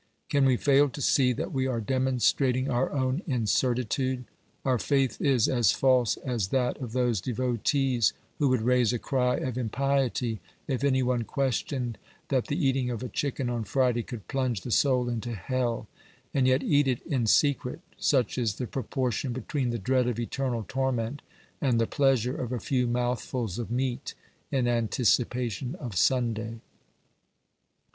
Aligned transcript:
Can 0.29 0.45
we 0.45 0.57
fail 0.57 0.89
to 0.89 0.99
see 0.99 1.31
that 1.33 1.51
we 1.53 1.67
are 1.67 1.79
demonstrating 1.79 2.71
our 2.71 2.91
own 2.91 3.21
incertitude? 3.27 4.25
Our 4.65 4.79
faith 4.79 5.21
is 5.21 5.47
as 5.47 5.73
false 5.73 6.17
as 6.25 6.47
that 6.47 6.79
of 6.81 6.93
those 6.93 7.21
devotees 7.21 8.11
who 8.39 8.49
would 8.49 8.63
raise 8.63 8.93
a 8.93 8.97
cry 8.97 9.35
of 9.35 9.59
impiety 9.59 10.41
if 10.67 10.83
any 10.83 11.03
one 11.03 11.23
questioned 11.23 11.99
that 12.29 12.47
the 12.47 12.57
eating 12.57 12.89
of 12.89 13.03
a 13.03 13.09
chicken 13.09 13.47
on 13.47 13.63
Friday 13.63 14.01
could 14.01 14.27
plunge 14.27 14.61
the 14.61 14.71
soul 14.71 15.07
into 15.07 15.35
hell, 15.35 15.87
and 16.33 16.47
yet 16.47 16.63
eat 16.63 16.87
it 16.87 17.03
in 17.05 17.27
secret, 17.27 17.79
such 17.99 18.39
is 18.39 18.55
the 18.55 18.65
proportion 18.65 19.33
between 19.33 19.69
the 19.69 19.77
dread 19.77 20.07
of 20.07 20.19
eternal 20.19 20.65
torment 20.67 21.21
and 21.61 21.79
the 21.79 21.85
pleasure 21.85 22.35
of 22.35 22.51
a 22.51 22.59
few 22.59 22.87
mouthfuls 22.87 23.59
of 23.59 23.69
meat 23.69 24.15
in 24.51 24.67
anticipation 24.67 25.75
of 25.75 25.95
Sunday. 25.95 26.59